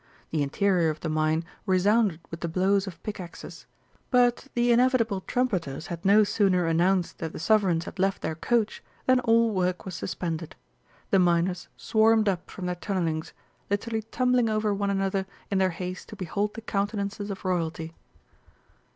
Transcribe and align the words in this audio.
The 0.31 0.41
interior 0.41 0.89
of 0.89 1.01
the 1.01 1.09
mine 1.09 1.45
resounded 1.67 2.21
with 2.31 2.39
the 2.39 2.47
blows 2.47 2.87
of 2.87 3.03
pickaxes, 3.03 3.67
but 4.09 4.47
the 4.55 4.71
inevitable 4.71 5.21
trumpeters 5.21 5.85
had 5.93 6.03
no 6.03 6.23
sooner 6.23 6.65
announced 6.65 7.19
that 7.19 7.33
the 7.33 7.39
Sovereigns 7.39 7.85
had 7.85 7.99
left 7.99 8.23
their 8.23 8.33
coach 8.33 8.81
than 9.05 9.19
all 9.19 9.51
work 9.51 9.85
was 9.85 9.93
suspended. 9.93 10.55
The 11.11 11.19
miners 11.19 11.67
swarmed 11.77 12.27
up 12.27 12.49
from 12.49 12.65
their 12.65 12.77
tunnellings, 12.77 13.33
literally 13.69 14.01
tumbling 14.01 14.49
over 14.49 14.73
one 14.73 14.89
another 14.89 15.27
in 15.51 15.59
their 15.59 15.69
haste 15.69 16.09
to 16.09 16.15
behold 16.15 16.55
the 16.55 16.61
countenances 16.61 17.29
of 17.29 17.45
Royalty. 17.45 17.93